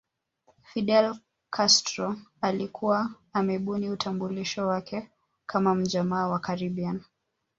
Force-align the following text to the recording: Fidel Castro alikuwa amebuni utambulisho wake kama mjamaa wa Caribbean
Fidel 0.63 1.17
Castro 1.49 2.15
alikuwa 2.41 3.09
amebuni 3.33 3.89
utambulisho 3.89 4.67
wake 4.67 5.09
kama 5.45 5.75
mjamaa 5.75 6.27
wa 6.27 6.39
Caribbean 6.39 7.01